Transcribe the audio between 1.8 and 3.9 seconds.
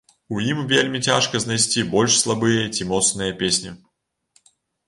больш слабыя, ці моцныя песні.